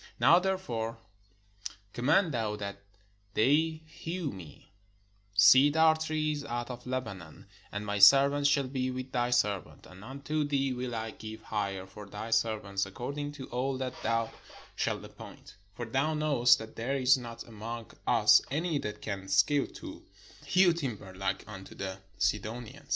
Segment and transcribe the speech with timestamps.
[0.19, 0.97] Now therefore
[1.93, 2.81] command thou that
[3.35, 4.71] they hew me
[5.35, 10.43] cedar trees out of Lebanon; and my servants shall be with thy servants: and unto
[10.43, 14.31] thee will I give hire for thy servants according to all that thou
[14.75, 19.67] shalt appoint: for thou knowest that there is not among us any that can skill
[19.67, 20.03] to
[20.43, 22.89] hew timber Uke unto the Sidonians."